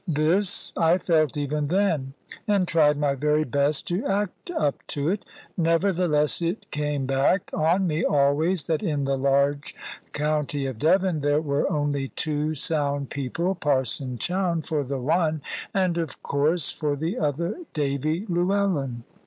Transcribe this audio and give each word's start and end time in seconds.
This 0.07 0.73
I 0.75 0.97
felt 0.97 1.37
even 1.37 1.67
then, 1.67 2.15
and 2.47 2.67
tried 2.67 2.97
my 2.97 3.13
very 3.13 3.43
best 3.43 3.87
to 3.89 4.03
act 4.03 4.49
up 4.49 4.77
to 4.87 5.09
it: 5.09 5.23
nevertheless 5.55 6.41
it 6.41 6.65
came 6.71 7.05
back 7.05 7.51
on 7.53 7.85
me 7.85 8.03
always 8.03 8.63
that 8.63 8.81
in 8.81 9.03
the 9.05 9.15
large 9.15 9.75
county 10.11 10.65
of 10.65 10.79
Devon 10.79 11.19
there 11.19 11.39
were 11.39 11.69
only 11.71 12.07
two 12.07 12.55
sound 12.55 13.11
people; 13.11 13.53
Parson 13.53 14.17
Chowne 14.17 14.63
for 14.63 14.83
the 14.83 14.97
one 14.97 15.43
and, 15.71 15.99
of 15.99 16.23
course, 16.23 16.71
for 16.71 16.95
the 16.95 17.19
other, 17.19 17.59
Davy 17.75 18.25
Llewellyn. 18.27 19.03